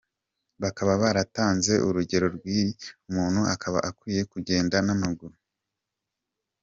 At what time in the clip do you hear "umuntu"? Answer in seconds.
3.09-3.41